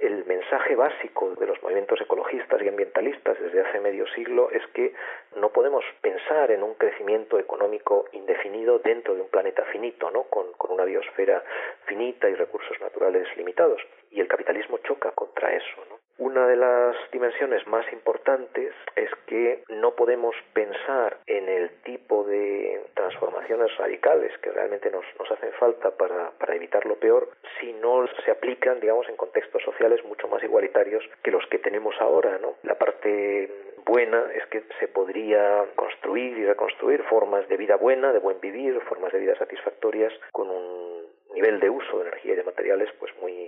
El 0.00 0.24
mensaje 0.24 0.74
básico 0.74 1.32
de 1.38 1.46
los 1.46 1.62
movimientos 1.62 2.00
ecologistas 2.00 2.60
y 2.60 2.66
ambientalistas 2.66 3.40
desde 3.40 3.60
hace 3.60 3.78
medio 3.78 4.04
siglo 4.08 4.50
es 4.50 4.66
que 4.74 4.94
no 5.36 5.50
podemos 5.50 5.84
pensar 6.00 6.50
en 6.50 6.64
un 6.64 6.74
crecimiento 6.74 7.38
económico 7.38 8.06
indefinido 8.10 8.80
dentro 8.80 9.14
de 9.14 9.20
un 9.20 9.28
planeta 9.28 9.62
finito, 9.66 10.10
¿no? 10.10 10.24
con, 10.24 10.52
con 10.54 10.72
una 10.72 10.84
biosfera 10.84 11.44
finita 11.84 12.28
y 12.28 12.34
recursos 12.34 12.80
naturales 12.80 13.28
limitados. 13.36 13.80
Y 14.10 14.20
el 14.20 14.26
capitalismo 14.26 14.78
choca 14.78 15.12
contra 15.12 15.54
eso. 15.54 15.84
¿no? 15.88 16.05
Una 16.18 16.46
de 16.46 16.56
las 16.56 16.96
dimensiones 17.12 17.66
más 17.66 17.84
importantes 17.92 18.72
es 18.94 19.10
que 19.26 19.64
no 19.68 19.94
podemos 19.94 20.34
pensar 20.54 21.18
en 21.26 21.46
el 21.48 21.70
tipo 21.82 22.24
de 22.24 22.84
transformaciones 22.94 23.76
radicales 23.76 24.32
que 24.38 24.50
realmente 24.50 24.90
nos, 24.90 25.04
nos 25.18 25.30
hacen 25.30 25.52
falta 25.60 25.90
para, 25.90 26.30
para 26.38 26.54
evitar 26.54 26.86
lo 26.86 26.96
peor 26.96 27.28
si 27.60 27.72
no 27.74 28.06
se 28.24 28.30
aplican, 28.30 28.80
digamos, 28.80 29.08
en 29.08 29.16
contextos 29.16 29.62
sociales 29.62 30.02
mucho 30.04 30.26
más 30.28 30.42
igualitarios 30.42 31.04
que 31.22 31.30
los 31.30 31.46
que 31.48 31.58
tenemos 31.58 31.94
ahora, 32.00 32.38
¿no? 32.38 32.54
La 32.62 32.76
parte 32.76 33.50
buena 33.84 34.24
es 34.34 34.46
que 34.46 34.64
se 34.80 34.88
podría 34.88 35.64
construir 35.76 36.38
y 36.38 36.44
reconstruir 36.44 37.02
formas 37.04 37.46
de 37.48 37.56
vida 37.56 37.76
buena, 37.76 38.12
de 38.12 38.18
buen 38.18 38.40
vivir, 38.40 38.80
formas 38.88 39.12
de 39.12 39.20
vida 39.20 39.36
satisfactorias 39.36 40.12
con 40.32 40.50
un 40.50 41.06
nivel 41.34 41.60
de 41.60 41.70
uso 41.70 41.98
de 41.98 42.08
energía 42.08 42.32
y 42.32 42.36
de 42.36 42.42
materiales 42.42 42.90
pues 42.98 43.12
muy 43.20 43.45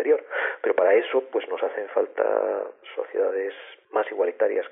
inferior 0.00 0.24
pero 0.62 0.74
para 0.74 0.94
eso 0.94 1.22
pues 1.30 1.46
nos 1.48 1.62
hacen 1.62 1.88
falta 1.88 2.24
sociedades 2.94 3.52
más 3.92 4.10
igualitarias 4.10 4.66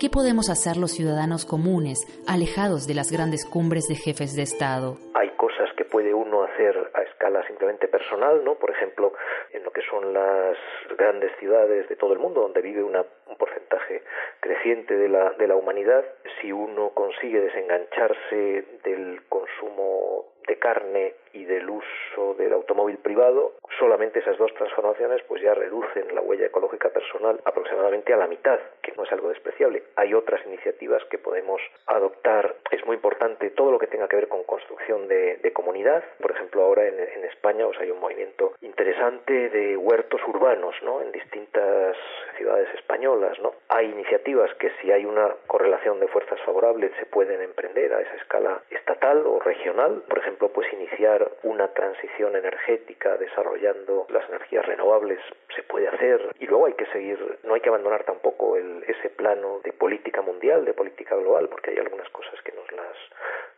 ¿Qué 0.00 0.10
podemos 0.10 0.48
hacer 0.48 0.76
los 0.76 0.92
ciudadanos 0.92 1.44
comunes, 1.44 1.98
alejados 2.28 2.86
de 2.86 2.94
las 2.94 3.10
grandes 3.10 3.44
cumbres 3.44 3.88
de 3.88 3.96
jefes 3.96 4.36
de 4.36 4.42
Estado? 4.42 4.96
Hay 5.14 5.30
cosas 5.30 5.68
que 5.76 5.84
puede 5.84 6.14
uno 6.14 6.44
hacer 6.44 6.92
a 6.94 7.02
escala 7.02 7.44
simplemente 7.48 7.88
personal, 7.88 8.44
¿no? 8.44 8.54
Por 8.54 8.70
ejemplo, 8.70 9.12
en 9.50 9.64
lo 9.64 9.72
que 9.72 9.82
son 9.90 10.14
las 10.14 10.56
grandes 10.96 11.32
ciudades 11.40 11.88
de 11.88 11.96
todo 11.96 12.12
el 12.12 12.20
mundo, 12.20 12.42
donde 12.42 12.62
vive 12.62 12.84
una, 12.84 13.04
un 13.28 13.36
porcentaje 13.36 14.02
creciente 14.40 14.96
de 14.96 15.08
la, 15.08 15.30
de 15.30 15.46
la 15.46 15.56
humanidad, 15.56 16.04
si 16.40 16.52
uno 16.52 16.90
consigue 16.90 17.40
desengancharse 17.40 18.64
del 18.84 19.22
consumo 19.28 20.26
de 20.48 20.58
carne 20.58 21.14
y 21.34 21.44
del 21.44 21.68
uso 21.68 22.34
del 22.34 22.54
automóvil 22.54 22.96
privado, 22.98 23.52
solamente 23.78 24.18
esas 24.20 24.38
dos 24.38 24.52
transformaciones 24.54 25.22
pues 25.28 25.42
ya 25.42 25.54
reducen 25.54 26.14
la 26.14 26.22
huella 26.22 26.46
ecológica 26.46 26.88
personal 26.88 27.38
aproximadamente 27.44 28.12
a 28.12 28.16
la 28.16 28.26
mitad, 28.26 28.58
que 28.82 28.92
no 28.96 29.04
es 29.04 29.12
algo 29.12 29.28
despreciable. 29.28 29.82
Hay 29.96 30.14
otras 30.14 30.44
iniciativas 30.46 31.04
que 31.04 31.18
podemos 31.18 31.60
adoptar. 31.86 32.56
Es 32.70 32.84
muy 32.86 32.96
importante 32.96 33.50
todo 33.50 33.70
lo 33.70 33.78
que 33.78 33.86
tenga 33.86 34.08
que 34.08 34.16
ver 34.16 34.28
con 34.28 34.42
construcción 34.44 35.06
de, 35.06 35.38
comunidad. 35.58 36.04
Por 36.20 36.30
ejemplo, 36.30 36.62
ahora 36.62 36.86
en, 36.86 37.24
España 37.24 37.66
pues, 37.66 37.80
hay 37.80 37.90
un 37.90 37.98
movimiento 37.98 38.52
interesante 38.60 39.48
de 39.48 39.76
huertos 39.76 40.20
urbanos 40.28 40.74
¿no? 40.82 41.02
en 41.02 41.10
distintas 41.10 41.96
ciudades 42.36 42.68
españolas. 42.74 43.17
¿No? 43.40 43.52
Hay 43.68 43.86
iniciativas 43.86 44.52
que 44.54 44.70
si 44.80 44.92
hay 44.92 45.04
una 45.04 45.34
correlación 45.46 46.00
de 46.00 46.08
fuerzas 46.08 46.40
favorables 46.42 46.92
se 46.98 47.06
pueden 47.06 47.40
emprender 47.42 47.92
a 47.92 48.00
esa 48.00 48.14
escala 48.16 48.62
estatal 48.70 49.26
o 49.26 49.40
regional. 49.40 50.02
Por 50.08 50.18
ejemplo, 50.18 50.48
pues 50.50 50.72
iniciar 50.72 51.30
una 51.42 51.68
transición 51.68 52.36
energética 52.36 53.16
desarrollando 53.16 54.06
las 54.10 54.28
energías 54.28 54.64
renovables 54.66 55.18
se 55.54 55.62
puede 55.64 55.88
hacer 55.88 56.34
y 56.38 56.46
luego 56.46 56.66
hay 56.66 56.74
que 56.74 56.86
seguir, 56.86 57.18
no 57.44 57.54
hay 57.54 57.60
que 57.60 57.68
abandonar 57.68 58.04
tampoco 58.04 58.56
el, 58.56 58.84
ese 58.86 59.10
plano 59.10 59.60
de 59.64 59.72
política 59.72 60.22
mundial, 60.22 60.64
de 60.64 60.74
política 60.74 61.16
global, 61.16 61.48
porque 61.48 61.70
hay 61.70 61.78
algunas 61.78 62.08
cosas 62.10 62.40
que 62.42 62.52
nos 62.52 62.70
las 62.72 62.96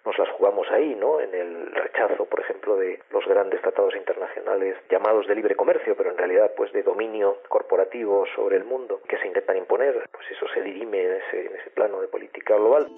nos 0.05 0.19
las 0.19 0.29
jugamos 0.31 0.67
ahí, 0.71 0.95
¿no? 0.95 1.21
En 1.21 1.35
el 1.35 1.73
rechazo, 1.73 2.25
por 2.25 2.41
ejemplo, 2.41 2.77
de 2.77 3.01
los 3.11 3.25
grandes 3.27 3.61
tratados 3.61 3.95
internacionales 3.97 4.77
llamados 4.91 5.27
de 5.27 5.35
libre 5.35 5.55
comercio, 5.55 5.95
pero 5.97 6.11
en 6.11 6.19
realidad 6.19 6.53
pues 6.57 6.73
de 6.73 6.83
dominio 6.83 7.39
corporativo 7.49 8.25
sobre 8.35 8.57
el 8.57 8.65
mundo 8.65 9.01
que 9.09 9.19
se 9.19 9.27
intentan 9.27 9.57
imponer, 9.57 10.09
pues 10.11 10.27
eso 10.31 10.47
se 10.55 10.63
dirime 10.63 11.03
en 11.05 11.13
ese, 11.13 11.47
en 11.47 11.57
ese 11.57 11.71
plano 11.71 12.01
de 12.01 12.09
política 12.09 12.57
global. 12.57 12.89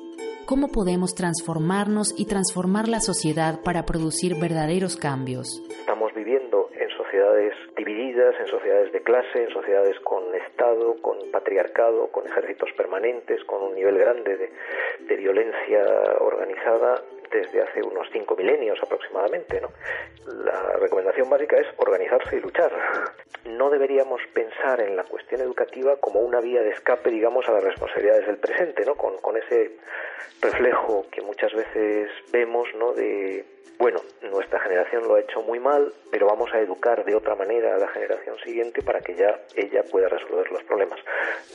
¿Cómo 0.46 0.68
podemos 0.68 1.14
transformarnos 1.14 2.14
y 2.18 2.26
transformar 2.26 2.88
la 2.88 3.00
sociedad 3.00 3.60
para 3.64 3.84
producir 3.84 4.34
verdaderos 4.40 4.96
cambios? 4.96 5.62
Estamos 5.70 6.12
viviendo 6.14 6.68
en 6.74 6.88
sociedades 6.90 7.54
divididas, 7.76 8.34
en 8.40 8.46
sociedades 8.46 8.92
de 8.92 9.02
clase, 9.02 9.44
en 9.44 9.50
sociedades 9.50 9.98
Estado, 10.48 10.96
con 11.00 11.30
patriarcado, 11.30 12.08
con 12.08 12.26
ejércitos 12.26 12.70
permanentes, 12.76 13.42
con 13.44 13.62
un 13.62 13.74
nivel 13.74 13.98
grande 13.98 14.36
de, 14.36 14.50
de 15.00 15.16
violencia 15.16 15.84
organizada 16.20 17.02
desde 17.32 17.62
hace 17.62 17.82
unos 17.82 18.08
cinco 18.12 18.36
milenios 18.36 18.78
aproximadamente. 18.82 19.60
¿no? 19.60 19.70
La 20.44 20.76
recomendación 20.78 21.28
básica 21.28 21.56
es 21.56 21.66
organizarse 21.78 22.36
y 22.36 22.40
luchar. 22.40 22.70
No 23.46 23.70
deberíamos 23.70 24.20
pensar 24.32 24.80
en 24.80 24.96
la 24.96 25.04
cuestión 25.04 25.40
educativa 25.40 25.96
como 25.96 26.20
una 26.20 26.40
vía 26.40 26.62
de 26.62 26.70
escape, 26.70 27.10
digamos, 27.10 27.48
a 27.48 27.52
las 27.52 27.64
responsabilidades 27.64 28.26
del 28.26 28.36
presente, 28.36 28.84
¿no? 28.84 28.94
con, 28.94 29.18
con 29.18 29.36
ese 29.36 29.78
reflejo 30.40 31.06
que 31.10 31.22
muchas 31.22 31.52
veces 31.54 32.10
vemos 32.32 32.68
¿no? 32.74 32.92
de 32.92 33.44
bueno, 33.82 34.00
nuestra 34.30 34.60
generación 34.60 35.08
lo 35.08 35.16
ha 35.16 35.20
hecho 35.20 35.42
muy 35.42 35.58
mal, 35.58 35.92
pero 36.12 36.28
vamos 36.28 36.52
a 36.54 36.60
educar 36.60 37.04
de 37.04 37.16
otra 37.16 37.34
manera 37.34 37.74
a 37.74 37.78
la 37.78 37.88
generación 37.88 38.38
siguiente 38.38 38.80
para 38.80 39.00
que 39.00 39.16
ya 39.16 39.40
ella 39.56 39.82
pueda 39.90 40.08
resolver 40.08 40.48
los 40.52 40.62
problemas. 40.62 41.00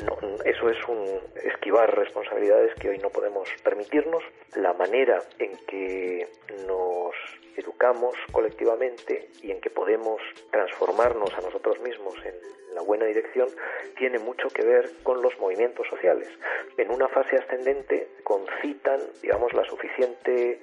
No, 0.04 0.18
eso 0.44 0.70
es 0.70 0.78
un 0.90 1.22
esquivar 1.42 1.96
responsabilidades 1.98 2.74
que 2.82 2.90
hoy 2.90 2.98
no 2.98 3.10
podemos 3.12 3.48
permitirnos. 3.64 4.22
La 4.56 4.74
manera 4.74 5.24
en 5.40 5.56
que 5.68 6.28
nos 6.66 7.14
educamos 7.56 8.16
colectivamente 8.32 9.30
y 9.42 9.52
en 9.52 9.62
que 9.62 9.70
podemos 9.70 10.22
transformarnos 10.52 11.34
a 11.34 11.42
nosotros 11.42 11.80
mismos 11.82 12.16
en 12.26 12.36
la 12.74 12.82
buena 12.82 13.06
dirección 13.06 13.48
tiene 13.98 14.20
mucho 14.20 14.50
que 14.50 14.64
ver 14.64 14.90
con 15.04 15.22
los 15.22 15.38
movimientos 15.40 15.88
sociales. 15.88 16.30
En 16.78 16.92
una 16.92 17.08
fase 17.08 17.38
ascendente 17.38 18.08
concitan, 18.24 19.00
digamos, 19.22 19.52
la 19.54 19.64
suficiente 19.66 20.60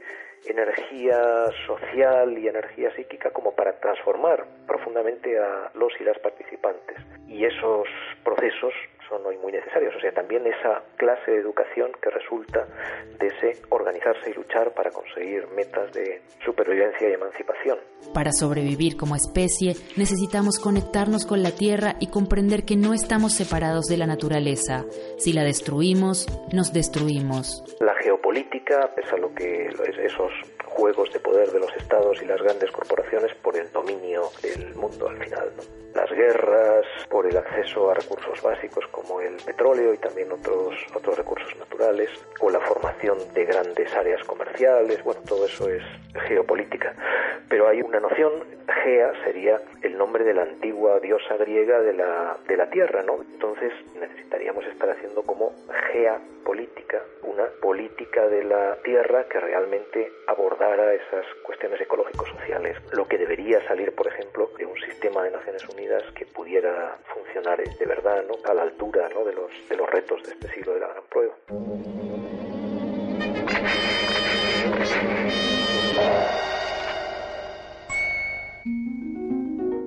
energía 0.46 1.46
social 1.66 2.38
y 2.38 2.48
energía 2.48 2.94
psíquica 2.94 3.30
como 3.30 3.54
para 3.54 3.80
transformar 3.80 4.46
profundamente 4.66 5.38
a 5.38 5.70
los 5.74 5.92
y 6.00 6.04
las 6.04 6.18
participantes. 6.18 6.98
Y 7.26 7.44
esos 7.44 7.88
procesos 8.22 8.72
son 9.08 9.24
hoy 9.26 9.36
muy 9.38 9.52
necesarios. 9.52 9.94
O 9.96 10.00
sea, 10.00 10.12
también 10.12 10.46
esa 10.46 10.82
clase 10.96 11.30
de 11.30 11.38
educación 11.38 11.90
que 12.02 12.10
resulta 12.10 12.66
de 13.18 13.26
ese 13.26 13.62
organizarse 13.70 14.30
y 14.30 14.34
luchar 14.34 14.72
para 14.72 14.90
conseguir 14.90 15.46
metas 15.48 15.92
de 15.92 16.22
supervivencia 16.44 17.08
y 17.08 17.12
emancipación. 17.12 17.78
Para 18.12 18.32
sobrevivir 18.32 18.96
como 18.96 19.16
especie 19.16 19.74
necesitamos 19.96 20.58
conectarnos 20.58 21.26
con 21.26 21.42
la 21.42 21.50
Tierra 21.50 21.94
y 22.00 22.10
comprender 22.10 22.64
que 22.64 22.76
no 22.76 22.94
estamos 22.94 23.34
separados 23.34 23.86
de 23.86 23.96
la 23.96 24.06
naturaleza. 24.06 24.84
Si 25.18 25.32
la 25.32 25.42
destruimos, 25.42 26.26
nos 26.52 26.72
destruimos. 26.72 27.62
La 27.80 27.94
geopolítica, 28.02 28.90
pese 28.94 29.14
a 29.14 29.18
lo 29.18 29.34
que 29.34 29.68
esos 30.04 30.32
juegos 30.74 31.12
de 31.12 31.20
poder 31.20 31.50
de 31.50 31.60
los 31.60 31.74
estados 31.76 32.20
y 32.20 32.26
las 32.26 32.42
grandes 32.42 32.70
corporaciones 32.70 33.34
por 33.36 33.56
el 33.56 33.70
dominio 33.72 34.30
del 34.42 34.74
mundo 34.74 35.08
al 35.08 35.16
final. 35.18 35.52
¿no? 35.56 35.62
Las 35.94 36.10
guerras 36.10 36.84
por 37.08 37.26
el 37.26 37.36
acceso 37.36 37.90
a 37.90 37.94
recursos 37.94 38.42
básicos 38.42 38.84
como 38.88 39.20
el 39.20 39.36
petróleo 39.36 39.94
y 39.94 39.98
también 39.98 40.32
otros, 40.32 40.74
otros 40.92 41.16
recursos 41.16 41.56
naturales, 41.56 42.10
o 42.40 42.50
la 42.50 42.60
formación 42.60 43.18
de 43.32 43.44
grandes 43.44 43.94
áreas 43.94 44.22
comerciales, 44.24 45.02
bueno, 45.04 45.20
todo 45.26 45.46
eso 45.46 45.68
es 45.68 45.82
geopolítica. 46.26 46.94
Pero 47.48 47.68
hay 47.68 47.82
una 47.82 48.00
noción, 48.00 48.32
Gea 48.82 49.12
sería 49.24 49.60
el 49.82 49.96
nombre 49.96 50.24
de 50.24 50.34
la 50.34 50.42
antigua 50.42 50.98
diosa 50.98 51.36
griega 51.36 51.80
de 51.80 51.92
la, 51.92 52.36
de 52.48 52.56
la 52.56 52.68
tierra, 52.70 53.02
¿no? 53.02 53.20
Entonces 53.32 53.72
necesitaríamos 53.98 54.64
estar 54.66 54.90
haciendo 54.90 55.22
como 55.22 55.52
geopolítica, 55.92 57.02
una 57.22 57.44
política 57.60 58.26
de 58.26 58.44
la 58.44 58.76
tierra 58.82 59.24
que 59.28 59.40
realmente 59.40 60.10
abordara 60.64 60.94
esas 60.94 61.26
cuestiones 61.44 61.80
ecológico-sociales, 61.80 62.76
lo 62.92 63.06
que 63.06 63.18
debería 63.18 63.66
salir, 63.66 63.94
por 63.94 64.06
ejemplo, 64.06 64.50
de 64.58 64.66
un 64.66 64.76
sistema 64.80 65.22
de 65.22 65.30
Naciones 65.30 65.62
Unidas 65.68 66.02
que 66.14 66.26
pudiera 66.26 66.98
funcionar 67.12 67.62
de 67.62 67.86
verdad, 67.86 68.24
¿no? 68.26 68.34
A 68.48 68.54
la 68.54 68.62
altura, 68.62 69.08
¿no? 69.14 69.24
De 69.24 69.32
los, 69.32 69.50
de 69.68 69.76
los 69.76 69.88
retos 69.90 70.22
de 70.22 70.32
este 70.32 70.48
siglo 70.52 70.74
de 70.74 70.80
la 70.80 70.88
gran 70.88 71.04
prueba. 71.10 71.34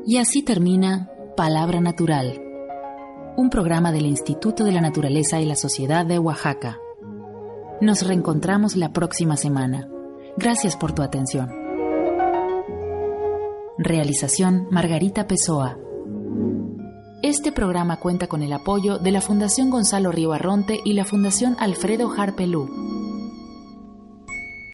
Y 0.05 0.17
así 0.19 0.43
termina 0.43 1.09
Palabra 1.35 1.81
Natural, 1.81 2.39
un 3.35 3.49
programa 3.49 3.91
del 3.91 4.05
Instituto 4.05 4.63
de 4.63 4.71
la 4.71 4.81
Naturaleza 4.81 5.39
y 5.39 5.45
la 5.45 5.55
Sociedad 5.55 6.05
de 6.05 6.17
Oaxaca. 6.19 6.79
Nos 7.81 8.07
reencontramos 8.07 8.75
la 8.75 8.93
próxima 8.93 9.37
semana. 9.37 9.89
Gracias 10.37 10.77
por 10.77 10.93
tu 10.93 11.01
atención. 11.01 11.49
Realización 13.79 14.67
Margarita 14.69 15.27
Pessoa. 15.27 15.79
Este 17.23 17.51
programa 17.51 17.97
cuenta 17.97 18.27
con 18.27 18.43
el 18.43 18.53
apoyo 18.53 18.99
de 18.99 19.11
la 19.11 19.21
Fundación 19.21 19.71
Gonzalo 19.71 20.11
Río 20.11 20.33
Arronte 20.33 20.79
y 20.85 20.93
la 20.93 21.05
Fundación 21.05 21.57
Alfredo 21.59 22.11
Harpelú. 22.15 22.96